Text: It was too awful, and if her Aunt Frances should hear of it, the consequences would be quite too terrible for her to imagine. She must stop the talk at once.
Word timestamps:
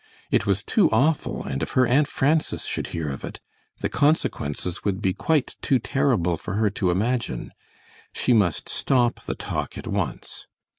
It 0.31 0.47
was 0.47 0.63
too 0.63 0.89
awful, 0.89 1.43
and 1.45 1.61
if 1.61 1.73
her 1.73 1.85
Aunt 1.85 2.07
Frances 2.07 2.65
should 2.65 2.87
hear 2.87 3.11
of 3.11 3.23
it, 3.23 3.39
the 3.81 3.87
consequences 3.87 4.83
would 4.83 4.99
be 4.99 5.13
quite 5.13 5.57
too 5.61 5.77
terrible 5.77 6.37
for 6.37 6.55
her 6.55 6.71
to 6.71 6.89
imagine. 6.89 7.51
She 8.11 8.33
must 8.33 8.67
stop 8.67 9.23
the 9.25 9.35
talk 9.35 9.77
at 9.77 9.85
once. 9.85 10.47